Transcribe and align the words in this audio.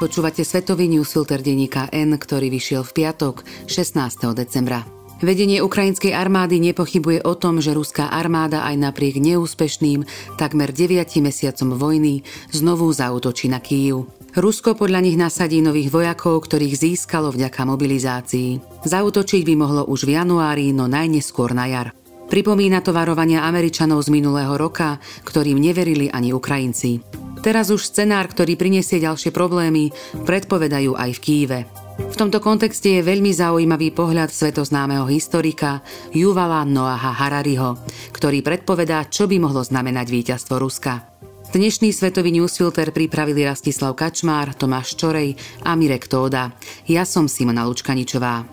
Počúvate 0.00 0.48
svetový 0.48 0.88
newsfilter 0.88 1.44
denníka 1.44 1.92
N, 1.92 2.16
ktorý 2.16 2.48
vyšiel 2.48 2.88
v 2.88 3.04
piatok 3.04 3.44
16. 3.68 4.32
decembra. 4.32 4.88
Vedenie 5.20 5.60
ukrajinskej 5.60 6.16
armády 6.16 6.56
nepochybuje 6.56 7.20
o 7.28 7.36
tom, 7.36 7.60
že 7.60 7.76
ruská 7.76 8.08
armáda 8.08 8.64
aj 8.64 8.80
napriek 8.80 9.20
neúspešným 9.20 10.08
takmer 10.40 10.72
9 10.72 11.04
mesiacom 11.20 11.76
vojny 11.76 12.24
znovu 12.48 12.88
zautočí 12.88 13.52
na 13.52 13.60
Kíju. 13.60 14.08
Rusko 14.40 14.72
podľa 14.72 15.04
nich 15.04 15.20
nasadí 15.20 15.60
nových 15.60 15.92
vojakov, 15.92 16.48
ktorých 16.48 16.80
získalo 16.80 17.28
vďaka 17.28 17.60
mobilizácii. 17.68 18.80
Zautočiť 18.88 19.44
by 19.44 19.54
mohlo 19.60 19.84
už 19.84 20.08
v 20.08 20.16
januári, 20.16 20.72
no 20.72 20.88
najneskôr 20.88 21.52
na 21.52 21.68
jar. 21.68 21.92
Pripomína 22.32 22.80
to 22.80 22.96
varovania 22.96 23.44
Američanov 23.44 24.00
z 24.08 24.16
minulého 24.16 24.56
roka, 24.56 24.96
ktorým 25.28 25.60
neverili 25.60 26.08
ani 26.08 26.32
Ukrajinci. 26.32 27.19
Teraz 27.40 27.72
už 27.72 27.88
scenár, 27.88 28.28
ktorý 28.28 28.52
prinesie 28.60 29.00
ďalšie 29.00 29.32
problémy, 29.32 29.88
predpovedajú 30.28 30.92
aj 30.92 31.10
v 31.16 31.20
Kýve. 31.24 31.58
V 32.00 32.14
tomto 32.16 32.36
kontexte 32.36 33.00
je 33.00 33.00
veľmi 33.00 33.32
zaujímavý 33.32 33.96
pohľad 33.96 34.28
svetoznámeho 34.28 35.08
historika 35.08 35.80
Juvala 36.12 36.68
Noaha 36.68 37.16
Harariho, 37.16 37.80
ktorý 38.12 38.44
predpovedá, 38.44 39.08
čo 39.08 39.24
by 39.24 39.40
mohlo 39.40 39.64
znamenať 39.64 40.06
víťazstvo 40.12 40.60
Ruska. 40.60 41.16
Dnešný 41.50 41.96
svetový 41.96 42.28
newsfilter 42.36 42.92
pripravili 42.92 43.48
Rastislav 43.48 43.96
Kačmár, 43.96 44.52
Tomáš 44.52 45.00
Čorej 45.00 45.34
a 45.64 45.72
Mirek 45.80 46.12
Tóda. 46.12 46.52
Ja 46.86 47.08
som 47.08 47.24
Simona 47.24 47.64
Lučkaničová. 47.64 48.44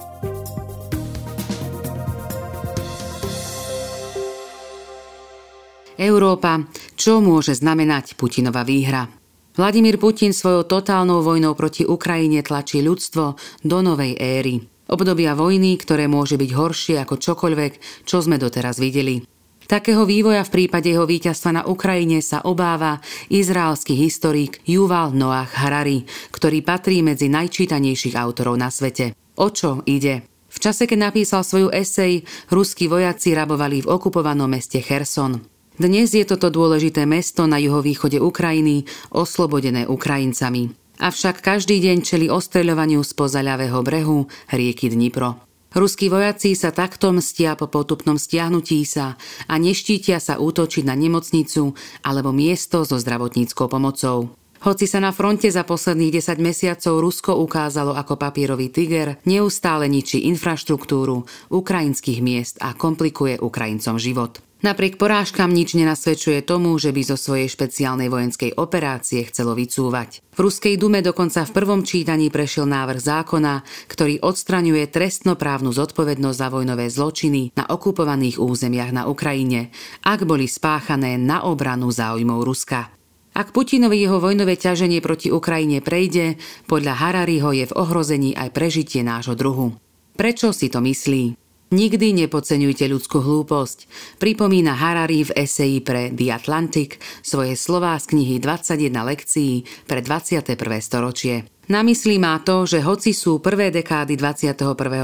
Európa, 5.97 6.61
čo 6.97 7.21
môže 7.21 7.53
znamenať 7.53 8.17
Putinova 8.17 8.65
výhra? 8.65 9.05
Vladimír 9.53 10.01
Putin 10.01 10.33
svojou 10.33 10.65
totálnou 10.65 11.21
vojnou 11.21 11.53
proti 11.53 11.85
Ukrajine 11.85 12.41
tlačí 12.41 12.81
ľudstvo 12.81 13.37
do 13.61 13.77
novej 13.85 14.17
éry. 14.17 14.65
Obdobia 14.89 15.37
vojny, 15.37 15.77
ktoré 15.77 16.09
môže 16.09 16.41
byť 16.41 16.51
horšie 16.53 16.95
ako 17.01 17.21
čokoľvek, 17.21 18.05
čo 18.05 18.17
sme 18.21 18.41
doteraz 18.41 18.81
videli. 18.81 19.21
Takého 19.67 20.07
vývoja 20.07 20.47
v 20.47 20.53
prípade 20.53 20.87
jeho 20.87 21.03
víťazstva 21.03 21.59
na 21.59 21.63
Ukrajine 21.67 22.23
sa 22.23 22.39
obáva 22.47 23.03
izraelský 23.27 23.99
historik 23.99 24.63
Yuval 24.63 25.11
Noach 25.11 25.59
Harari, 25.59 26.07
ktorý 26.31 26.63
patrí 26.63 27.03
medzi 27.03 27.27
najčítanejších 27.27 28.15
autorov 28.15 28.55
na 28.55 28.71
svete. 28.71 29.11
O 29.35 29.51
čo 29.51 29.83
ide? 29.83 30.23
V 30.47 30.57
čase, 30.63 30.87
keď 30.87 31.11
napísal 31.11 31.43
svoju 31.43 31.67
esej, 31.69 32.23
ruskí 32.47 32.87
vojaci 32.87 33.35
rabovali 33.35 33.83
v 33.83 33.91
okupovanom 33.91 34.47
meste 34.47 34.79
Cherson. 34.79 35.56
Dnes 35.77 36.09
je 36.09 36.25
toto 36.25 36.49
dôležité 36.49 37.05
mesto 37.05 37.45
na 37.45 37.61
juhovýchode 37.61 38.17
Ukrajiny 38.17 38.89
oslobodené 39.13 39.85
Ukrajincami. 39.85 40.73
Avšak 40.97 41.45
každý 41.45 41.77
deň 41.77 41.97
čeli 42.01 42.33
ostreľovaniu 42.33 43.05
z 43.05 43.13
pozaľavého 43.13 43.85
brehu 43.85 44.25
rieky 44.49 44.89
Dnipro. 44.89 45.37
Ruskí 45.77 46.09
vojaci 46.09 46.57
sa 46.57 46.73
takto 46.73 47.13
mstia 47.13 47.53
po 47.53 47.69
potupnom 47.69 48.17
stiahnutí 48.17 48.81
sa 48.89 49.21
a 49.45 49.53
neštítia 49.61 50.17
sa 50.17 50.41
útočiť 50.41 50.81
na 50.81 50.97
nemocnicu 50.97 51.77
alebo 52.01 52.33
miesto 52.33 52.81
so 52.81 52.97
zdravotníckou 52.97 53.69
pomocou. 53.69 54.33
Hoci 54.65 54.89
sa 54.89 54.97
na 54.97 55.13
fronte 55.13 55.45
za 55.45 55.61
posledných 55.61 56.17
10 56.17 56.41
mesiacov 56.41 57.05
Rusko 57.05 57.37
ukázalo 57.37 57.93
ako 57.93 58.17
papierový 58.17 58.73
tiger, 58.73 59.21
neustále 59.29 59.85
ničí 59.85 60.25
infraštruktúru 60.25 61.21
ukrajinských 61.53 62.25
miest 62.25 62.57
a 62.65 62.73
komplikuje 62.73 63.37
Ukrajincom 63.37 64.01
život. 64.01 64.41
Napriek 64.57 64.97
porážkam 64.97 65.53
nič 65.53 65.77
nenasvedčuje 65.77 66.41
tomu, 66.41 66.73
že 66.81 66.89
by 66.89 67.01
zo 67.05 67.13
svojej 67.13 67.45
špeciálnej 67.45 68.09
vojenskej 68.09 68.57
operácie 68.57 69.21
chcelo 69.29 69.53
vycúvať. 69.53 70.25
V 70.33 70.39
Ruskej 70.41 70.81
dume 70.81 71.05
dokonca 71.05 71.45
v 71.45 71.53
prvom 71.53 71.85
čítaní 71.85 72.33
prešiel 72.33 72.65
návrh 72.65 72.97
zákona, 72.97 73.61
ktorý 73.85 74.17
odstraňuje 74.25 74.89
trestnoprávnu 74.89 75.69
zodpovednosť 75.69 76.37
za 76.41 76.47
vojnové 76.49 76.89
zločiny 76.89 77.53
na 77.53 77.69
okupovaných 77.69 78.41
územiach 78.41 78.89
na 78.89 79.05
Ukrajine, 79.05 79.69
ak 80.01 80.25
boli 80.25 80.49
spáchané 80.49 81.21
na 81.21 81.45
obranu 81.45 81.93
záujmov 81.93 82.41
Ruska. 82.41 82.89
Ak 83.37 83.53
Putinovi 83.53 84.01
jeho 84.01 84.17
vojnové 84.17 84.57
ťaženie 84.57 84.97
proti 85.05 85.29
Ukrajine 85.29 85.85
prejde, 85.85 86.41
podľa 86.65 86.97
Harariho 86.97 87.53
je 87.53 87.69
v 87.69 87.77
ohrození 87.77 88.33
aj 88.33 88.49
prežitie 88.49 89.05
nášho 89.05 89.37
druhu. 89.37 89.77
Prečo 90.17 90.49
si 90.49 90.73
to 90.73 90.81
myslí? 90.81 91.46
Nikdy 91.67 92.23
nepodceňujte 92.23 92.87
ľudskú 92.87 93.19
hlúposť. 93.19 93.91
Pripomína 94.23 94.71
Harari 94.71 95.27
v 95.27 95.35
eseji 95.35 95.83
pre 95.83 96.15
The 96.15 96.31
Atlantic 96.31 96.95
svoje 97.19 97.59
slová 97.59 97.99
z 97.99 98.15
knihy 98.15 98.39
21 98.39 98.87
lekcií 98.95 99.67
pre 99.83 99.99
21. 99.99 100.55
storočie. 100.79 101.51
Na 101.67 101.83
mysli 101.83 102.15
má 102.15 102.39
to, 102.39 102.63
že 102.63 102.79
hoci 102.79 103.11
sú 103.11 103.43
prvé 103.43 103.67
dekády 103.75 104.15
21. 104.15 104.55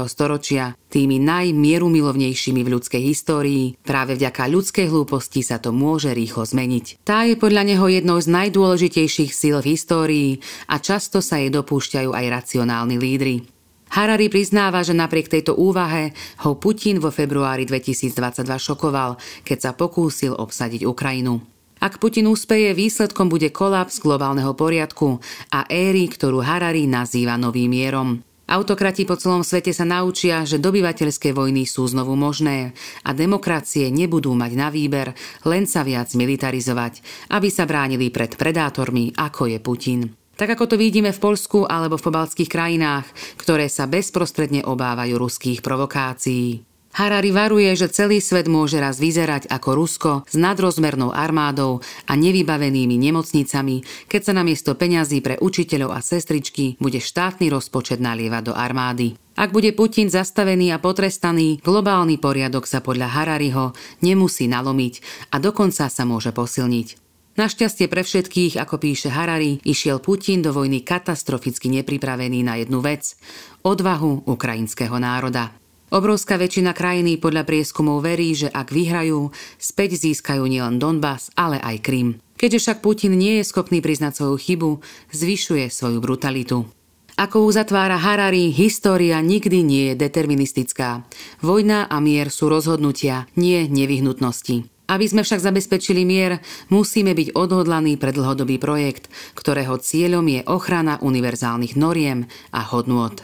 storočia 0.08 0.72
tými 0.88 1.20
najmierumilovnejšími 1.20 2.64
v 2.64 2.72
ľudskej 2.72 3.02
histórii, 3.12 3.76
práve 3.84 4.16
vďaka 4.16 4.48
ľudskej 4.48 4.88
hlúposti 4.88 5.44
sa 5.44 5.60
to 5.60 5.76
môže 5.76 6.16
rýchlo 6.16 6.48
zmeniť. 6.48 7.04
Tá 7.04 7.28
je 7.28 7.36
podľa 7.36 7.68
neho 7.68 7.84
jednou 7.92 8.16
z 8.16 8.32
najdôležitejších 8.32 9.36
síl 9.36 9.60
v 9.60 9.76
histórii 9.76 10.30
a 10.64 10.80
často 10.80 11.20
sa 11.20 11.36
jej 11.36 11.52
dopúšťajú 11.52 12.16
aj 12.16 12.24
racionálni 12.32 12.96
lídry. 12.96 13.53
Harari 13.92 14.32
priznáva, 14.32 14.80
že 14.80 14.96
napriek 14.96 15.28
tejto 15.28 15.52
úvahe 15.58 16.16
ho 16.46 16.56
Putin 16.56 17.02
vo 17.02 17.12
februári 17.12 17.68
2022 17.68 18.46
šokoval, 18.46 19.20
keď 19.44 19.58
sa 19.58 19.70
pokúsil 19.76 20.32
obsadiť 20.32 20.88
Ukrajinu. 20.88 21.44
Ak 21.84 22.00
Putin 22.00 22.30
úspeje, 22.32 22.72
výsledkom 22.72 23.28
bude 23.28 23.52
kolaps 23.52 24.00
globálneho 24.00 24.56
poriadku 24.56 25.20
a 25.52 25.68
éry, 25.68 26.08
ktorú 26.08 26.40
Harari 26.40 26.88
nazýva 26.88 27.36
novým 27.36 27.68
mierom. 27.68 28.24
Autokrati 28.44 29.08
po 29.08 29.16
celom 29.16 29.40
svete 29.40 29.72
sa 29.72 29.88
naučia, 29.88 30.44
že 30.44 30.60
dobyvateľské 30.60 31.32
vojny 31.32 31.64
sú 31.64 31.88
znovu 31.88 32.12
možné 32.12 32.76
a 33.00 33.16
demokracie 33.16 33.88
nebudú 33.88 34.36
mať 34.36 34.52
na 34.52 34.68
výber 34.68 35.16
len 35.48 35.64
sa 35.64 35.80
viac 35.80 36.12
militarizovať, 36.12 37.00
aby 37.32 37.48
sa 37.48 37.64
bránili 37.64 38.12
pred 38.12 38.36
predátormi, 38.36 39.16
ako 39.16 39.48
je 39.48 39.58
Putin. 39.64 40.00
Tak 40.34 40.58
ako 40.58 40.74
to 40.74 40.76
vidíme 40.76 41.14
v 41.14 41.22
Polsku 41.22 41.62
alebo 41.62 41.94
v 41.94 42.06
pobalských 42.10 42.50
krajinách, 42.50 43.06
ktoré 43.38 43.70
sa 43.70 43.86
bezprostredne 43.86 44.66
obávajú 44.66 45.14
ruských 45.14 45.62
provokácií. 45.62 46.66
Harari 46.94 47.34
varuje, 47.34 47.74
že 47.74 47.90
celý 47.90 48.22
svet 48.22 48.46
môže 48.46 48.78
raz 48.78 49.02
vyzerať 49.02 49.50
ako 49.50 49.68
Rusko 49.74 50.12
s 50.30 50.38
nadrozmernou 50.38 51.10
armádou 51.10 51.82
a 52.06 52.14
nevybavenými 52.14 52.94
nemocnicami, 52.94 53.82
keď 54.06 54.30
sa 54.30 54.32
namiesto 54.38 54.78
peňazí 54.78 55.18
pre 55.18 55.34
učiteľov 55.42 55.90
a 55.90 55.98
sestričky 55.98 56.78
bude 56.78 57.02
štátny 57.02 57.50
rozpočet 57.50 57.98
nalievať 57.98 58.42
do 58.46 58.54
armády. 58.54 59.18
Ak 59.34 59.50
bude 59.50 59.74
Putin 59.74 60.06
zastavený 60.06 60.70
a 60.70 60.78
potrestaný, 60.78 61.58
globálny 61.66 62.22
poriadok 62.22 62.70
sa 62.70 62.78
podľa 62.78 63.10
Harariho 63.10 63.74
nemusí 63.98 64.46
nalomiť 64.46 65.02
a 65.34 65.42
dokonca 65.42 65.90
sa 65.90 66.06
môže 66.06 66.30
posilniť. 66.30 67.03
Našťastie 67.34 67.90
pre 67.90 68.06
všetkých, 68.06 68.62
ako 68.62 68.78
píše 68.78 69.10
Harari, 69.10 69.58
išiel 69.66 69.98
Putin 69.98 70.38
do 70.38 70.54
vojny 70.54 70.86
katastroficky 70.86 71.66
nepripravený 71.66 72.46
na 72.46 72.62
jednu 72.62 72.78
vec– 72.78 73.18
odvahu 73.74 74.22
ukrajinského 74.30 74.94
národa. 75.02 75.50
Obrovská 75.90 76.38
väčšina 76.38 76.70
krajiny 76.70 77.18
podľa 77.18 77.42
prieskumov 77.42 78.06
verí, 78.06 78.38
že 78.38 78.46
ak 78.46 78.70
vyhrajú, 78.70 79.34
späť 79.58 79.98
získajú 79.98 80.46
nielen 80.46 80.78
Donbass, 80.78 81.34
ale 81.34 81.58
aj 81.58 81.82
Krym. 81.82 82.22
Keďže 82.38 82.62
však 82.70 82.78
Putin 82.86 83.18
nie 83.18 83.42
je 83.42 83.50
schopný 83.50 83.82
priznať 83.82 84.14
svoju 84.14 84.36
chybu, 84.38 84.70
zvyšuje 85.10 85.74
svoju 85.74 85.98
brutalitu. 85.98 86.70
Ako 87.18 87.46
uzatvára 87.46 87.98
Harari, 87.98 88.54
história 88.54 89.18
nikdy 89.18 89.66
nie 89.66 89.84
je 89.90 90.06
deterministická. 90.06 91.02
Vojna 91.42 91.90
a 91.90 91.98
mier 91.98 92.30
sú 92.30 92.46
rozhodnutia, 92.46 93.26
nie 93.34 93.66
nevyhnutnosti. 93.66 94.73
Aby 94.84 95.08
sme 95.08 95.24
však 95.24 95.40
zabezpečili 95.40 96.04
mier, 96.04 96.44
musíme 96.68 97.16
byť 97.16 97.32
odhodlaní 97.32 97.96
pre 97.96 98.12
dlhodobý 98.12 98.60
projekt, 98.60 99.08
ktorého 99.32 99.80
cieľom 99.80 100.28
je 100.28 100.40
ochrana 100.44 101.00
univerzálnych 101.00 101.72
noriem 101.72 102.28
a 102.52 102.60
hodnôt. 102.68 103.16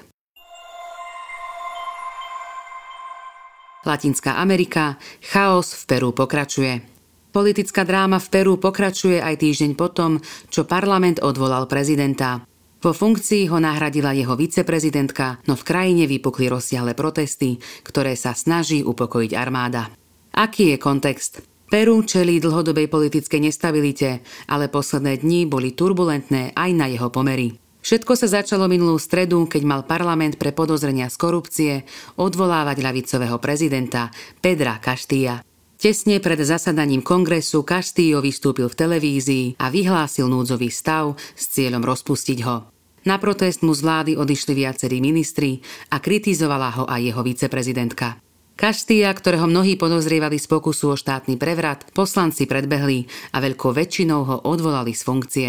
Latinská 3.85 4.41
Amerika, 4.41 4.97
chaos 5.25 5.73
v 5.73 5.83
Peru 5.89 6.12
pokračuje. 6.12 6.85
Politická 7.33 7.85
dráma 7.85 8.21
v 8.21 8.29
Peru 8.29 8.55
pokračuje 8.56 9.21
aj 9.21 9.41
týždeň 9.41 9.73
potom, 9.77 10.21
čo 10.49 10.65
parlament 10.65 11.21
odvolal 11.21 11.69
prezidenta. 11.69 12.45
Vo 12.81 12.97
funkcii 12.97 13.53
ho 13.53 13.61
nahradila 13.61 14.17
jeho 14.17 14.33
viceprezidentka, 14.33 15.45
no 15.45 15.53
v 15.53 15.67
krajine 15.69 16.09
vypukli 16.09 16.49
rozsiahle 16.49 16.97
protesty, 16.97 17.61
ktoré 17.85 18.17
sa 18.17 18.33
snaží 18.33 18.81
upokojiť 18.81 19.37
armáda. 19.37 20.00
Aký 20.35 20.75
je 20.75 20.79
kontext? 20.79 21.43
Peru 21.71 22.03
čelí 22.03 22.43
dlhodobej 22.43 22.91
politickej 22.91 23.47
nestabilite, 23.47 24.27
ale 24.50 24.67
posledné 24.67 25.23
dni 25.23 25.47
boli 25.47 25.71
turbulentné 25.71 26.50
aj 26.55 26.71
na 26.75 26.91
jeho 26.91 27.15
pomery. 27.15 27.55
Všetko 27.81 28.12
sa 28.12 28.29
začalo 28.29 28.69
minulú 28.69 29.00
stredu, 29.00 29.49
keď 29.49 29.62
mal 29.65 29.81
parlament 29.88 30.37
pre 30.37 30.53
podozrenia 30.53 31.09
z 31.09 31.17
korupcie 31.17 31.73
odvolávať 32.21 32.77
ľavicového 32.82 33.41
prezidenta 33.41 34.12
Pedra 34.43 34.77
Kaštýja. 34.82 35.47
Tesne 35.81 36.21
pred 36.21 36.37
zasadaním 36.44 37.00
kongresu 37.00 37.65
Castillo 37.65 38.21
vystúpil 38.21 38.69
v 38.69 38.77
televízii 38.77 39.47
a 39.56 39.73
vyhlásil 39.73 40.29
núdzový 40.29 40.69
stav 40.69 41.17
s 41.32 41.56
cieľom 41.56 41.81
rozpustiť 41.81 42.38
ho. 42.44 42.69
Na 43.09 43.17
protest 43.17 43.65
mu 43.65 43.73
z 43.73 43.81
vlády 43.81 44.12
odišli 44.12 44.53
viacerí 44.53 45.00
ministri 45.00 45.65
a 45.88 46.05
kritizovala 46.05 46.69
ho 46.77 46.85
aj 46.85 47.00
jeho 47.00 47.23
viceprezidentka. 47.25 48.21
Kaštýja, 48.61 49.09
ktorého 49.17 49.49
mnohí 49.49 49.81
podozrievali 49.81 50.37
z 50.37 50.45
pokusu 50.45 50.93
o 50.93 50.97
štátny 51.01 51.41
prevrat, 51.41 51.89
poslanci 51.97 52.45
predbehli 52.45 53.09
a 53.33 53.41
veľkou 53.41 53.73
väčšinou 53.73 54.21
ho 54.29 54.37
odvolali 54.45 54.93
z 54.93 55.01
funkcie. 55.01 55.49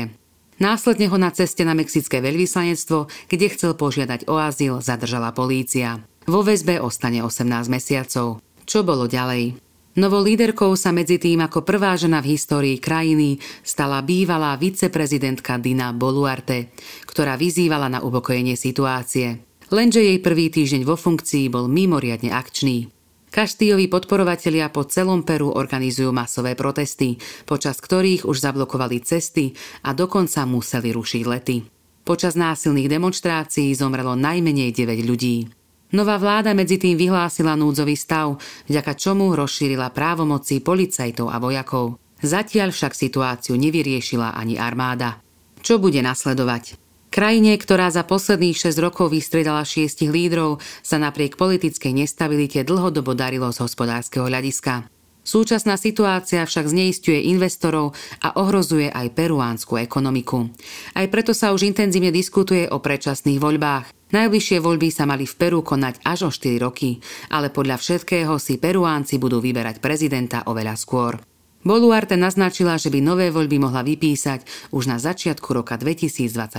Následne 0.64 1.12
ho 1.12 1.20
na 1.20 1.28
ceste 1.36 1.68
na 1.68 1.76
mexické 1.76 2.24
veľvyslanectvo, 2.24 3.12
kde 3.28 3.52
chcel 3.52 3.76
požiadať 3.76 4.32
o 4.32 4.40
azyl, 4.40 4.80
zadržala 4.80 5.36
polícia. 5.36 6.00
Vo 6.24 6.40
väzbe 6.40 6.80
ostane 6.80 7.20
18 7.20 7.68
mesiacov. 7.68 8.40
Čo 8.64 8.80
bolo 8.88 9.12
ďalej? 9.12 9.60
Novou 10.00 10.24
líderkou 10.24 10.72
sa 10.80 10.96
medzi 10.96 11.20
tým 11.20 11.44
ako 11.44 11.68
prvá 11.68 12.00
žena 12.00 12.24
v 12.24 12.40
histórii 12.40 12.80
krajiny 12.80 13.44
stala 13.60 14.00
bývalá 14.00 14.56
viceprezidentka 14.56 15.60
Dina 15.60 15.92
Boluarte, 15.92 16.72
ktorá 17.04 17.36
vyzývala 17.36 17.92
na 17.92 18.00
upokojenie 18.00 18.56
situácie. 18.56 19.44
Lenže 19.68 20.00
jej 20.00 20.24
prvý 20.24 20.48
týždeň 20.48 20.88
vo 20.88 20.96
funkcii 20.96 21.52
bol 21.52 21.68
mimoriadne 21.68 22.32
akčný. 22.32 23.01
Kaštíjovi 23.32 23.88
podporovatelia 23.88 24.68
po 24.68 24.84
celom 24.84 25.24
Peru 25.24 25.56
organizujú 25.56 26.12
masové 26.12 26.52
protesty, 26.52 27.16
počas 27.48 27.80
ktorých 27.80 28.28
už 28.28 28.44
zablokovali 28.44 29.00
cesty 29.08 29.56
a 29.88 29.96
dokonca 29.96 30.44
museli 30.44 30.92
rušiť 30.92 31.24
lety. 31.24 31.64
Počas 32.04 32.36
násilných 32.36 32.92
demonstrácií 32.92 33.72
zomrelo 33.72 34.20
najmenej 34.20 34.76
9 34.76 35.08
ľudí. 35.08 35.48
Nová 35.96 36.20
vláda 36.20 36.52
medzi 36.52 36.76
tým 36.76 37.00
vyhlásila 37.00 37.56
núdzový 37.56 37.96
stav, 37.96 38.36
vďaka 38.68 39.00
čomu 39.00 39.32
rozšírila 39.32 39.96
právomoci 39.96 40.60
policajtov 40.60 41.32
a 41.32 41.40
vojakov. 41.40 42.04
Zatiaľ 42.20 42.76
však 42.76 42.92
situáciu 42.92 43.56
nevyriešila 43.56 44.36
ani 44.36 44.60
armáda. 44.60 45.24
Čo 45.64 45.80
bude 45.80 46.04
nasledovať? 46.04 46.91
Krajine, 47.12 47.60
ktorá 47.60 47.92
za 47.92 48.08
posledných 48.08 48.56
6 48.56 48.80
rokov 48.80 49.12
vystredala 49.12 49.68
šiestich 49.68 50.08
lídrov, 50.08 50.64
sa 50.80 50.96
napriek 50.96 51.36
politickej 51.36 51.92
nestabilite 51.92 52.64
dlhodobo 52.64 53.12
darilo 53.12 53.52
z 53.52 53.68
hospodárskeho 53.68 54.32
hľadiska. 54.32 54.88
Súčasná 55.20 55.76
situácia 55.76 56.40
však 56.48 56.72
zneistuje 56.72 57.28
investorov 57.28 58.00
a 58.24 58.40
ohrozuje 58.40 58.88
aj 58.88 59.12
peruánsku 59.12 59.76
ekonomiku. 59.84 60.56
Aj 60.96 61.06
preto 61.12 61.36
sa 61.36 61.52
už 61.52 61.68
intenzívne 61.68 62.16
diskutuje 62.16 62.72
o 62.72 62.80
predčasných 62.80 63.44
voľbách. 63.44 63.92
Najbližšie 64.16 64.64
voľby 64.64 64.88
sa 64.88 65.04
mali 65.04 65.28
v 65.28 65.36
Peru 65.36 65.68
konať 65.68 66.08
až 66.08 66.28
o 66.28 66.32
4 66.32 66.64
roky, 66.64 67.04
ale 67.28 67.52
podľa 67.52 67.76
všetkého 67.76 68.40
si 68.40 68.56
Peruánci 68.56 69.20
budú 69.20 69.44
vyberať 69.44 69.84
prezidenta 69.84 70.48
oveľa 70.48 70.80
skôr. 70.80 71.20
Boluarte 71.62 72.18
naznačila, 72.18 72.82
že 72.82 72.90
by 72.90 73.00
nové 73.06 73.30
voľby 73.30 73.62
mohla 73.62 73.86
vypísať 73.86 74.74
už 74.74 74.90
na 74.90 74.98
začiatku 74.98 75.46
roka 75.54 75.78
2024. 75.78 76.58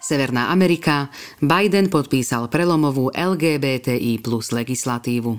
Severná 0.00 0.48
Amerika, 0.48 1.12
Biden 1.44 1.92
podpísal 1.92 2.48
prelomovú 2.48 3.12
LGBTI 3.12 4.24
plus 4.24 4.56
legislatívu. 4.56 5.36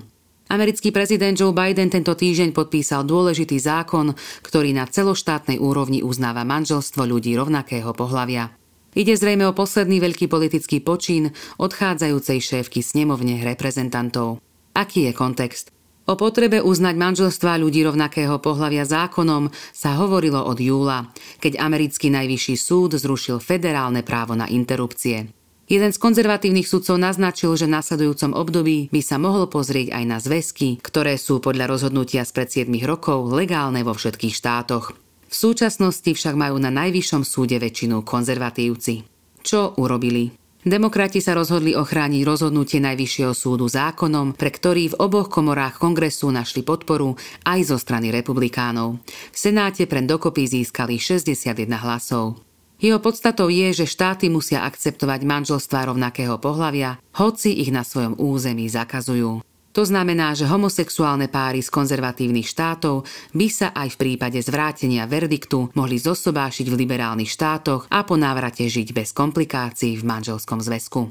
Americký 0.50 0.94
prezident 0.94 1.34
Joe 1.34 1.54
Biden 1.54 1.90
tento 1.90 2.14
týždeň 2.14 2.54
podpísal 2.54 3.06
dôležitý 3.06 3.58
zákon, 3.58 4.14
ktorý 4.46 4.74
na 4.78 4.86
celoštátnej 4.86 5.58
úrovni 5.58 6.06
uznáva 6.06 6.46
manželstvo 6.46 7.06
ľudí 7.06 7.34
rovnakého 7.34 7.90
pohlavia. 7.98 8.54
Ide 8.94 9.14
zrejme 9.18 9.46
o 9.50 9.58
posledný 9.58 10.02
veľký 10.02 10.26
politický 10.26 10.82
počín 10.82 11.34
odchádzajúcej 11.62 12.38
šéfky 12.42 12.82
snemovne 12.82 13.42
reprezentantov. 13.46 14.42
Aký 14.74 15.10
je 15.10 15.14
kontext? 15.14 15.74
O 16.10 16.18
potrebe 16.18 16.58
uznať 16.58 16.96
manželstva 16.98 17.62
ľudí 17.62 17.86
rovnakého 17.86 18.42
pohľavia 18.42 18.82
zákonom 18.82 19.54
sa 19.70 19.94
hovorilo 20.02 20.42
od 20.42 20.58
júla, 20.58 21.14
keď 21.38 21.62
americký 21.62 22.10
najvyšší 22.10 22.56
súd 22.58 22.98
zrušil 22.98 23.38
federálne 23.38 24.02
právo 24.02 24.34
na 24.34 24.50
interrupcie. 24.50 25.30
Jeden 25.70 25.94
z 25.94 26.02
konzervatívnych 26.02 26.66
sudcov 26.66 26.98
naznačil, 26.98 27.54
že 27.54 27.70
v 27.70 27.78
nasledujúcom 27.78 28.34
období 28.34 28.90
by 28.90 29.02
sa 29.06 29.22
mohol 29.22 29.46
pozrieť 29.46 29.94
aj 29.94 30.04
na 30.10 30.18
zväzky, 30.18 30.82
ktoré 30.82 31.14
sú 31.14 31.38
podľa 31.38 31.70
rozhodnutia 31.70 32.26
spred 32.26 32.50
7 32.50 32.74
rokov 32.90 33.30
legálne 33.30 33.86
vo 33.86 33.94
všetkých 33.94 34.34
štátoch. 34.34 34.98
V 35.30 35.36
súčasnosti 35.38 36.10
však 36.10 36.34
majú 36.34 36.58
na 36.58 36.74
najvyššom 36.74 37.22
súde 37.22 37.62
väčšinu 37.62 38.02
konzervatívci. 38.02 39.06
Čo 39.46 39.78
urobili? 39.78 40.39
Demokrati 40.60 41.24
sa 41.24 41.40
rozhodli 41.40 41.72
ochrániť 41.72 42.28
rozhodnutie 42.28 42.84
Najvyššieho 42.84 43.32
súdu 43.32 43.72
zákonom, 43.72 44.36
pre 44.36 44.52
ktorý 44.52 44.92
v 44.92 45.00
oboch 45.00 45.32
komorách 45.32 45.80
kongresu 45.80 46.36
našli 46.36 46.68
podporu 46.68 47.16
aj 47.48 47.72
zo 47.72 47.78
strany 47.80 48.12
republikánov. 48.12 49.00
V 49.32 49.38
Senáte 49.40 49.88
pre 49.88 50.04
dokopy 50.04 50.52
získali 50.52 51.00
61 51.00 51.56
hlasov. 51.80 52.44
Jeho 52.80 53.00
podstatou 53.00 53.48
je, 53.48 53.72
že 53.72 53.88
štáty 53.88 54.28
musia 54.28 54.68
akceptovať 54.68 55.24
manželstvá 55.24 55.88
rovnakého 55.88 56.36
pohľavia, 56.40 57.00
hoci 57.16 57.56
ich 57.56 57.72
na 57.72 57.88
svojom 57.88 58.20
území 58.20 58.68
zakazujú. 58.68 59.40
To 59.70 59.86
znamená, 59.86 60.34
že 60.34 60.50
homosexuálne 60.50 61.30
páry 61.30 61.62
z 61.62 61.70
konzervatívnych 61.70 62.50
štátov 62.50 63.06
by 63.38 63.48
sa 63.54 63.70
aj 63.70 63.94
v 63.94 64.00
prípade 64.02 64.42
zvrátenia 64.42 65.06
verdiktu 65.06 65.70
mohli 65.78 66.02
zosobášiť 66.02 66.66
v 66.74 66.80
liberálnych 66.86 67.30
štátoch 67.30 67.86
a 67.94 68.02
po 68.02 68.18
návrate 68.18 68.66
žiť 68.66 68.98
bez 68.98 69.14
komplikácií 69.14 70.02
v 70.02 70.04
manželskom 70.10 70.58
zväzku. 70.58 71.02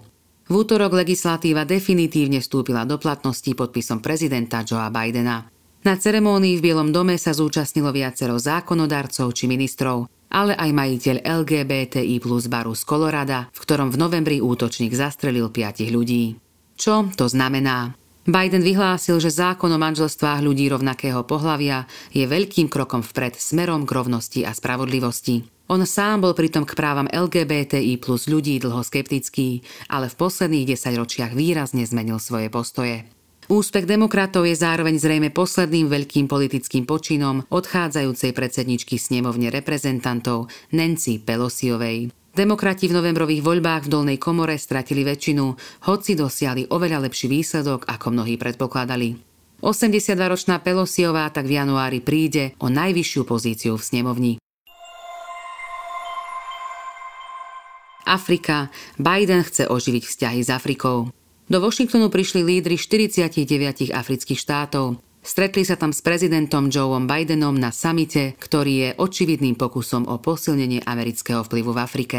V 0.48 0.52
útorok 0.56 0.96
legislatíva 0.96 1.68
definitívne 1.68 2.40
vstúpila 2.40 2.88
do 2.88 2.96
platnosti 2.96 3.52
podpisom 3.52 4.00
prezidenta 4.00 4.64
Joea 4.64 4.88
Bidena. 4.88 5.44
Na 5.84 5.94
ceremónii 5.94 6.58
v 6.58 6.64
Bielom 6.64 6.90
dome 6.90 7.20
sa 7.20 7.36
zúčastnilo 7.36 7.94
viacero 7.94 8.40
zákonodarcov 8.40 9.30
či 9.36 9.46
ministrov, 9.46 10.08
ale 10.32 10.56
aj 10.56 10.70
majiteľ 10.72 11.16
LGBTI 11.22 12.16
plus 12.18 12.48
baru 12.48 12.72
z 12.72 12.82
Kolorada, 12.82 13.52
v 13.52 13.58
ktorom 13.60 13.92
v 13.92 14.00
novembri 14.00 14.38
útočník 14.40 14.96
zastrelil 14.96 15.52
piatich 15.52 15.92
ľudí. 15.92 16.40
Čo 16.78 17.10
to 17.12 17.26
znamená? 17.26 17.97
Biden 18.28 18.60
vyhlásil, 18.60 19.16
že 19.24 19.32
zákon 19.32 19.72
o 19.72 19.80
manželstvách 19.80 20.44
ľudí 20.44 20.68
rovnakého 20.68 21.24
pohlavia 21.24 21.88
je 22.12 22.28
veľkým 22.28 22.68
krokom 22.68 23.00
vpred 23.00 23.40
smerom 23.40 23.88
k 23.88 23.94
rovnosti 23.96 24.44
a 24.44 24.52
spravodlivosti. 24.52 25.48
On 25.72 25.80
sám 25.80 26.28
bol 26.28 26.36
pritom 26.36 26.68
k 26.68 26.76
právam 26.76 27.08
LGBTI 27.08 27.96
plus 27.96 28.28
ľudí 28.28 28.60
dlho 28.60 28.84
skeptický, 28.84 29.64
ale 29.88 30.12
v 30.12 30.18
posledných 30.20 30.76
desaťročiach 30.76 31.32
výrazne 31.32 31.88
zmenil 31.88 32.20
svoje 32.20 32.52
postoje. 32.52 33.08
Úspech 33.48 33.88
demokratov 33.88 34.44
je 34.44 34.60
zároveň 34.60 35.00
zrejme 35.00 35.32
posledným 35.32 35.88
veľkým 35.88 36.28
politickým 36.28 36.84
počinom 36.84 37.48
odchádzajúcej 37.48 38.36
predsedničky 38.36 39.00
snemovne 39.00 39.48
reprezentantov 39.48 40.52
Nancy 40.68 41.16
Pelosiovej. 41.16 42.12
Demokrati 42.38 42.86
v 42.86 42.94
novembrových 42.94 43.42
voľbách 43.42 43.90
v 43.90 43.92
dolnej 43.98 44.18
komore 44.22 44.54
stratili 44.62 45.02
väčšinu, 45.02 45.58
hoci 45.90 46.14
dosiahli 46.14 46.70
oveľa 46.70 47.10
lepší 47.10 47.26
výsledok, 47.26 47.90
ako 47.90 48.14
mnohí 48.14 48.38
predpokladali. 48.38 49.18
82-ročná 49.58 50.62
Pelosiová 50.62 51.26
tak 51.34 51.50
v 51.50 51.58
januári 51.58 51.98
príde 51.98 52.54
o 52.62 52.70
najvyššiu 52.70 53.22
pozíciu 53.26 53.74
v 53.74 53.82
snemovni. 53.82 54.32
Afrika. 58.06 58.70
Biden 59.02 59.42
chce 59.42 59.66
oživiť 59.66 60.06
vzťahy 60.06 60.40
s 60.46 60.54
Afrikou. 60.54 61.10
Do 61.50 61.58
Washingtonu 61.58 62.06
prišli 62.06 62.46
lídry 62.46 62.78
49 62.78 63.90
afrických 63.90 64.38
štátov. 64.38 65.07
Stretli 65.18 65.66
sa 65.66 65.74
tam 65.74 65.90
s 65.90 66.00
prezidentom 66.00 66.70
Joeom 66.70 67.10
Bidenom 67.10 67.58
na 67.58 67.74
samite, 67.74 68.38
ktorý 68.38 68.72
je 68.74 68.90
očividným 68.96 69.58
pokusom 69.58 70.06
o 70.06 70.16
posilnenie 70.22 70.82
amerického 70.86 71.42
vplyvu 71.44 71.74
v 71.74 71.82
Afrike. 71.82 72.18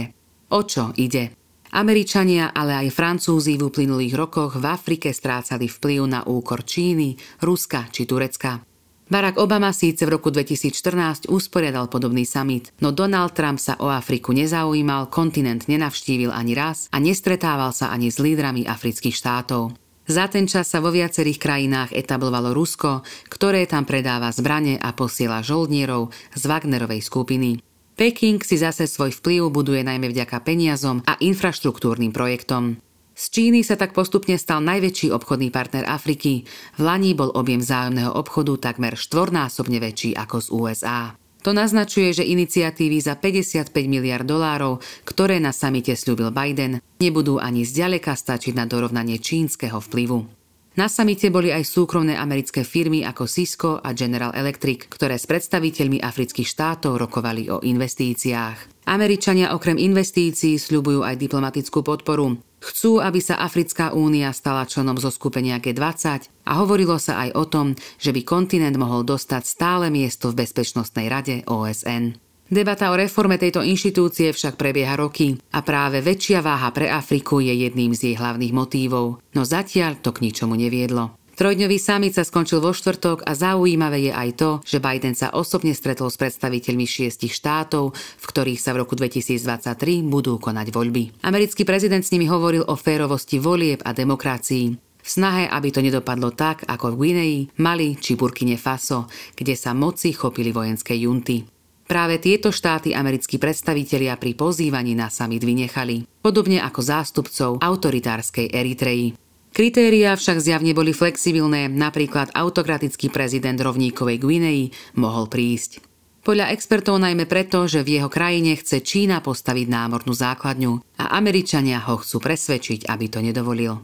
O 0.52 0.66
čo 0.66 0.92
ide? 0.98 1.34
Američania, 1.70 2.50
ale 2.50 2.74
aj 2.74 2.90
Francúzi 2.90 3.54
v 3.54 3.70
uplynulých 3.70 4.18
rokoch 4.18 4.58
v 4.58 4.66
Afrike 4.66 5.14
strácali 5.14 5.70
vplyv 5.70 6.02
na 6.10 6.26
úkor 6.26 6.66
Číny, 6.66 7.14
Ruska 7.46 7.86
či 7.94 8.10
Turecka. 8.10 8.66
Barack 9.10 9.42
Obama 9.42 9.74
síce 9.74 10.06
v 10.06 10.14
roku 10.18 10.30
2014 10.30 11.34
usporiadal 11.34 11.90
podobný 11.90 12.30
summit, 12.30 12.70
no 12.78 12.94
Donald 12.94 13.34
Trump 13.34 13.58
sa 13.58 13.74
o 13.82 13.90
Afriku 13.90 14.38
nezaujímal, 14.38 15.10
kontinent 15.10 15.66
nenavštívil 15.66 16.30
ani 16.30 16.54
raz 16.54 16.86
a 16.94 17.02
nestretával 17.02 17.74
sa 17.74 17.90
ani 17.90 18.14
s 18.14 18.22
lídrami 18.22 18.70
afrických 18.70 19.18
štátov. 19.18 19.74
Za 20.10 20.26
ten 20.26 20.50
čas 20.50 20.66
sa 20.66 20.82
vo 20.82 20.90
viacerých 20.90 21.38
krajinách 21.38 21.94
etablovalo 21.94 22.50
Rusko, 22.58 23.06
ktoré 23.30 23.70
tam 23.70 23.86
predáva 23.86 24.34
zbrane 24.34 24.82
a 24.82 24.90
posiela 24.98 25.46
žoldnierov 25.46 26.10
z 26.34 26.44
Wagnerovej 26.50 27.06
skupiny. 27.06 27.62
Peking 27.94 28.42
si 28.42 28.58
zase 28.58 28.90
svoj 28.90 29.14
vplyv 29.22 29.54
buduje 29.54 29.86
najmä 29.86 30.10
vďaka 30.10 30.42
peniazom 30.42 31.06
a 31.06 31.14
infraštruktúrnym 31.22 32.10
projektom. 32.10 32.82
Z 33.14 33.26
Číny 33.30 33.62
sa 33.62 33.78
tak 33.78 33.94
postupne 33.94 34.34
stal 34.42 34.66
najväčší 34.66 35.14
obchodný 35.14 35.54
partner 35.54 35.86
Afriky. 35.86 36.42
V 36.74 36.82
Lani 36.82 37.14
bol 37.14 37.30
objem 37.30 37.62
vzájomného 37.62 38.10
obchodu 38.10 38.58
takmer 38.58 38.98
štvornásobne 38.98 39.78
väčší 39.78 40.18
ako 40.18 40.38
z 40.42 40.48
USA. 40.50 41.00
To 41.44 41.56
naznačuje, 41.56 42.12
že 42.12 42.28
iniciatívy 42.28 43.00
za 43.00 43.16
55 43.16 43.72
miliard 43.88 44.28
dolárov, 44.28 44.84
ktoré 45.08 45.40
na 45.40 45.56
samite 45.56 45.96
slúbil 45.96 46.36
Biden, 46.36 46.84
nebudú 47.00 47.40
ani 47.40 47.64
zďaleka 47.64 48.12
stačiť 48.12 48.54
na 48.60 48.68
dorovnanie 48.68 49.24
čínskeho 49.24 49.80
vplyvu. 49.80 50.40
Na 50.80 50.88
samite 50.88 51.28
boli 51.28 51.52
aj 51.52 51.68
súkromné 51.68 52.16
americké 52.16 52.64
firmy 52.64 53.04
ako 53.04 53.28
Cisco 53.28 53.84
a 53.84 53.92
General 53.92 54.32
Electric, 54.32 54.88
ktoré 54.88 55.20
s 55.20 55.28
predstaviteľmi 55.28 56.00
afrických 56.00 56.48
štátov 56.48 56.96
rokovali 56.96 57.52
o 57.52 57.60
investíciách. 57.60 58.88
Američania 58.88 59.52
okrem 59.52 59.76
investícií 59.76 60.56
sľubujú 60.56 61.04
aj 61.04 61.20
diplomatickú 61.20 61.84
podporu. 61.84 62.49
Chcú, 62.60 63.00
aby 63.00 63.24
sa 63.24 63.40
Africká 63.40 63.96
únia 63.96 64.36
stala 64.36 64.68
členom 64.68 65.00
zo 65.00 65.08
skupenia 65.08 65.64
G20 65.64 66.28
a 66.44 66.52
hovorilo 66.60 67.00
sa 67.00 67.24
aj 67.28 67.30
o 67.40 67.44
tom, 67.48 67.68
že 67.96 68.12
by 68.12 68.22
kontinent 68.28 68.76
mohol 68.76 69.08
dostať 69.08 69.44
stále 69.48 69.88
miesto 69.88 70.32
v 70.32 70.44
Bezpečnostnej 70.44 71.08
rade 71.08 71.36
OSN. 71.48 72.20
Debata 72.50 72.90
o 72.90 72.98
reforme 72.98 73.38
tejto 73.38 73.62
inštitúcie 73.62 74.34
však 74.34 74.58
prebieha 74.58 74.98
roky 74.98 75.38
a 75.54 75.62
práve 75.62 76.02
väčšia 76.02 76.42
váha 76.42 76.74
pre 76.74 76.90
Afriku 76.90 77.38
je 77.38 77.54
jedným 77.54 77.94
z 77.94 78.10
jej 78.10 78.16
hlavných 78.18 78.58
motívov, 78.58 79.22
no 79.38 79.42
zatiaľ 79.46 80.02
to 80.02 80.10
k 80.10 80.26
ničomu 80.26 80.58
neviedlo. 80.58 81.19
Trojdňový 81.40 81.80
summit 81.80 82.12
sa 82.12 82.28
skončil 82.28 82.60
vo 82.60 82.76
štvrtok 82.76 83.24
a 83.24 83.32
zaujímavé 83.32 84.04
je 84.04 84.14
aj 84.14 84.30
to, 84.36 84.50
že 84.68 84.84
Biden 84.84 85.16
sa 85.16 85.32
osobne 85.32 85.72
stretol 85.72 86.12
s 86.12 86.20
predstaviteľmi 86.20 86.84
šiestich 86.84 87.32
štátov, 87.32 87.96
v 87.96 88.26
ktorých 88.28 88.60
sa 88.60 88.76
v 88.76 88.84
roku 88.84 89.00
2023 89.00 90.04
budú 90.04 90.36
konať 90.36 90.68
voľby. 90.68 91.24
Americký 91.24 91.64
prezident 91.64 92.04
s 92.04 92.12
nimi 92.12 92.28
hovoril 92.28 92.68
o 92.68 92.76
férovosti 92.76 93.40
volieb 93.40 93.80
a 93.88 93.96
demokracii. 93.96 94.76
V 95.00 95.08
snahe, 95.08 95.48
aby 95.48 95.72
to 95.72 95.80
nedopadlo 95.80 96.36
tak, 96.36 96.68
ako 96.68 96.92
v 96.92 97.08
Guinei, 97.08 97.48
Mali 97.64 97.96
či 97.96 98.20
Burkine 98.20 98.60
Faso, 98.60 99.08
kde 99.32 99.56
sa 99.56 99.72
moci 99.72 100.12
chopili 100.12 100.52
vojenské 100.52 101.00
junty. 101.00 101.48
Práve 101.88 102.20
tieto 102.20 102.52
štáty 102.52 102.92
americkí 102.92 103.40
predstavitelia 103.40 104.20
pri 104.20 104.36
pozývaní 104.36 104.92
na 104.92 105.08
summit 105.08 105.48
vynechali, 105.48 106.04
podobne 106.20 106.60
ako 106.60 106.84
zástupcov 106.84 107.52
autoritárskej 107.64 108.52
Eritreji. 108.52 109.29
Kritériá 109.50 110.14
však 110.16 110.38
zjavne 110.40 110.72
boli 110.78 110.94
flexibilné, 110.94 111.68
napríklad 111.68 112.32
autokratický 112.32 113.10
prezident 113.10 113.58
rovníkovej 113.58 114.18
Guinei 114.22 114.72
mohol 114.96 115.28
prísť. 115.28 115.84
Podľa 116.20 116.52
expertov 116.54 117.00
najmä 117.02 117.26
preto, 117.26 117.66
že 117.66 117.82
v 117.82 117.98
jeho 118.00 118.10
krajine 118.12 118.54
chce 118.54 118.86
Čína 118.86 119.24
postaviť 119.24 119.68
námornú 119.72 120.14
základňu 120.14 121.00
a 121.02 121.16
Američania 121.16 121.82
ho 121.90 121.98
chcú 121.98 122.22
presvedčiť, 122.22 122.86
aby 122.86 123.06
to 123.10 123.20
nedovolil. 123.24 123.82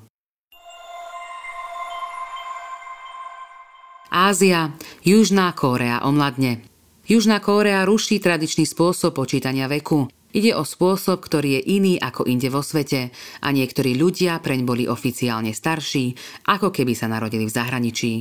Ázia, 4.15 4.71
Južná 5.03 5.51
Kórea 5.51 5.99
omladne. 6.07 6.63
Južná 7.03 7.43
Kórea 7.43 7.83
ruší 7.83 8.23
tradičný 8.23 8.63
spôsob 8.63 9.11
počítania 9.11 9.67
veku. 9.67 10.07
Ide 10.35 10.51
o 10.51 10.67
spôsob, 10.67 11.23
ktorý 11.23 11.63
je 11.63 11.79
iný 11.79 11.95
ako 11.95 12.27
inde 12.27 12.51
vo 12.51 12.59
svete 12.59 13.15
a 13.39 13.47
niektorí 13.55 13.95
ľudia 13.95 14.35
preň 14.43 14.67
boli 14.67 14.83
oficiálne 14.83 15.55
starší, 15.55 16.11
ako 16.51 16.75
keby 16.75 16.91
sa 16.91 17.07
narodili 17.07 17.47
v 17.47 17.55
zahraničí. 17.55 18.11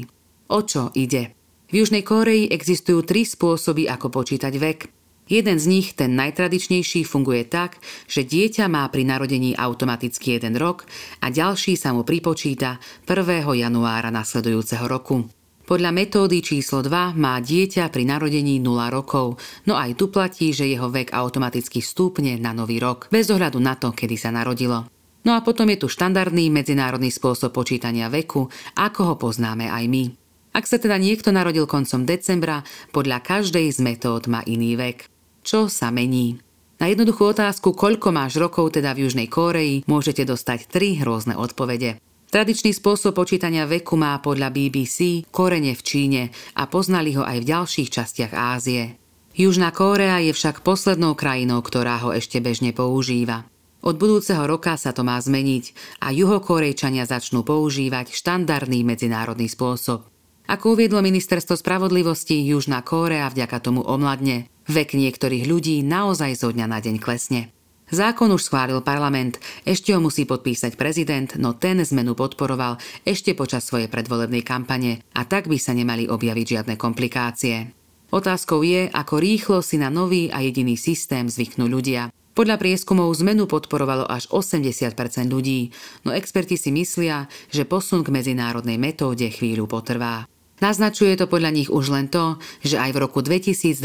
O 0.55 0.63
čo 0.63 0.95
ide? 0.95 1.35
V 1.67 1.83
Južnej 1.83 2.07
Kóreji 2.07 2.55
existujú 2.55 3.03
tri 3.03 3.27
spôsoby, 3.27 3.91
ako 3.91 4.15
počítať 4.15 4.55
vek. 4.55 4.81
Jeden 5.27 5.59
z 5.59 5.67
nich, 5.67 5.99
ten 5.99 6.15
najtradičnejší, 6.15 7.03
funguje 7.03 7.51
tak, 7.51 7.83
že 8.07 8.23
dieťa 8.23 8.71
má 8.71 8.87
pri 8.95 9.03
narodení 9.09 9.59
automaticky 9.59 10.39
jeden 10.39 10.55
rok 10.55 10.87
a 11.19 11.35
ďalší 11.35 11.75
sa 11.75 11.91
mu 11.91 12.07
pripočíta 12.07 12.79
1. 13.11 13.43
januára 13.59 14.15
nasledujúceho 14.15 14.87
roku. 14.87 15.27
Podľa 15.65 15.97
metódy 15.97 16.45
číslo 16.45 16.85
2 16.85 17.17
má 17.17 17.41
dieťa 17.41 17.89
pri 17.89 18.05
narodení 18.05 18.61
0 18.61 18.85
rokov, 18.93 19.41
no 19.65 19.81
aj 19.81 19.97
tu 19.97 20.13
platí, 20.13 20.53
že 20.53 20.69
jeho 20.69 20.93
vek 20.93 21.17
automaticky 21.17 21.81
stúpne 21.81 22.37
na 22.37 22.53
nový 22.53 22.77
rok, 22.77 23.09
bez 23.09 23.33
ohľadu 23.33 23.65
na 23.65 23.73
to, 23.73 23.97
kedy 23.97 24.21
sa 24.21 24.29
narodilo. 24.29 24.85
No 25.25 25.33
a 25.33 25.41
potom 25.41 25.65
je 25.73 25.81
tu 25.81 25.89
štandardný 25.89 26.53
medzinárodný 26.53 27.09
spôsob 27.09 27.57
počítania 27.57 28.13
veku, 28.13 28.53
ako 28.77 29.01
ho 29.09 29.15
poznáme 29.17 29.73
aj 29.73 29.85
my. 29.89 30.05
Ak 30.53 30.69
sa 30.69 30.77
teda 30.77 31.01
niekto 31.01 31.33
narodil 31.33 31.65
koncom 31.65 32.05
decembra, 32.05 32.61
podľa 32.93 33.25
každej 33.25 33.73
z 33.73 33.81
metód 33.81 34.29
má 34.29 34.45
iný 34.45 34.77
vek. 34.77 35.09
Čo 35.41 35.73
sa 35.73 35.89
mení? 35.89 36.45
Na 36.77 36.93
jednoduchú 36.93 37.33
otázku, 37.33 37.73
koľko 37.73 38.13
máš 38.13 38.37
rokov 38.37 38.77
teda 38.77 38.93
v 38.93 39.09
Južnej 39.09 39.33
Kóreji, 39.33 39.89
môžete 39.89 40.29
dostať 40.29 40.69
tri 40.69 41.01
rôzne 41.01 41.41
odpovede. 41.41 41.97
Tradičný 42.35 42.75
spôsob 42.75 43.15
počítania 43.15 43.63
veku 43.63 43.95
má 43.95 44.19
podľa 44.19 44.51
BBC 44.51 45.23
korene 45.31 45.71
v 45.71 45.83
Číne 45.87 46.23
a 46.59 46.67
poznali 46.67 47.15
ho 47.15 47.23
aj 47.23 47.39
v 47.39 47.47
ďalších 47.47 47.95
častiach 47.95 48.35
Ázie. 48.35 48.99
Južná 49.39 49.71
Kórea 49.71 50.19
je 50.19 50.35
však 50.35 50.67
poslednou 50.67 51.15
krajinou, 51.15 51.63
ktorá 51.63 52.03
ho 52.03 52.11
ešte 52.11 52.43
bežne 52.43 52.75
používa. 52.75 53.47
Od 53.87 53.95
budúceho 53.95 54.51
roka 54.51 54.75
sa 54.75 54.91
to 54.91 55.07
má 55.07 55.15
zmeniť 55.15 55.79
a 56.03 56.11
juhokorejčania 56.11 57.07
začnú 57.07 57.47
používať 57.47 58.11
štandardný 58.11 58.83
medzinárodný 58.83 59.47
spôsob. 59.47 60.03
Ako 60.51 60.75
uviedlo 60.75 61.07
ministerstvo 61.07 61.55
spravodlivosti, 61.55 62.43
Južná 62.51 62.83
Kórea 62.83 63.31
vďaka 63.31 63.63
tomu 63.63 63.87
omladne. 63.87 64.51
Vek 64.67 64.99
niektorých 64.99 65.47
ľudí 65.47 65.87
naozaj 65.87 66.35
zo 66.35 66.51
dňa 66.51 66.67
na 66.67 66.83
deň 66.83 66.99
klesne. 66.99 67.55
Zákon 67.93 68.33
už 68.33 68.49
schválil 68.49 68.81
parlament, 68.81 69.37
ešte 69.69 69.93
ho 69.93 70.01
musí 70.01 70.25
podpísať 70.25 70.81
prezident, 70.81 71.29
no 71.37 71.53
ten 71.53 71.85
zmenu 71.85 72.17
podporoval 72.17 72.81
ešte 73.05 73.37
počas 73.37 73.69
svojej 73.69 73.93
predvolebnej 73.93 74.41
kampane 74.41 75.05
a 75.13 75.29
tak 75.29 75.53
by 75.53 75.61
sa 75.61 75.77
nemali 75.77 76.09
objaviť 76.09 76.47
žiadne 76.59 76.75
komplikácie. 76.81 77.77
Otázkou 78.09 78.65
je, 78.65 78.89
ako 78.89 79.15
rýchlo 79.21 79.59
si 79.61 79.77
na 79.77 79.93
nový 79.93 80.33
a 80.33 80.41
jediný 80.41 80.81
systém 80.81 81.29
zvyknú 81.29 81.69
ľudia. 81.69 82.09
Podľa 82.35 82.59
prieskumov 82.59 83.15
zmenu 83.23 83.47
podporovalo 83.47 84.11
až 84.11 84.27
80% 84.27 85.31
ľudí, 85.31 85.71
no 86.03 86.11
experti 86.11 86.59
si 86.59 86.75
myslia, 86.75 87.31
že 87.53 87.63
posun 87.63 88.03
k 88.03 88.11
medzinárodnej 88.11 88.75
metóde 88.75 89.31
chvíľu 89.31 89.71
potrvá. 89.71 90.27
Naznačuje 90.63 91.19
to 91.19 91.27
podľa 91.27 91.51
nich 91.51 91.71
už 91.71 91.91
len 91.91 92.07
to, 92.07 92.39
že 92.63 92.79
aj 92.79 92.95
v 92.95 92.99
roku 93.03 93.19
2022 93.27 93.83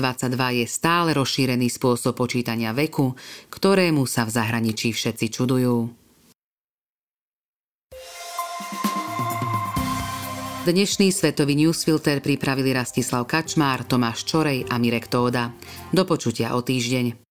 je 0.62 0.66
stále 0.70 1.18
rozšírený 1.18 1.66
spôsob 1.66 2.14
počítania 2.14 2.78
veku, 2.78 3.18
ktorému 3.50 4.06
sa 4.06 4.30
v 4.30 4.34
zahraničí 4.38 4.94
všetci 4.94 5.26
čudujú. 5.34 5.90
Dnešný 10.70 11.10
svetový 11.10 11.58
newsfilter 11.58 12.22
pripravili 12.22 12.70
Rastislav 12.78 13.26
Kačmár, 13.26 13.90
Tomáš 13.90 14.22
Čorej 14.30 14.70
a 14.70 14.78
Mirek 14.78 15.10
Tóda. 15.10 15.50
Do 15.90 16.06
počutia 16.06 16.54
o 16.54 16.62
týždeň. 16.62 17.29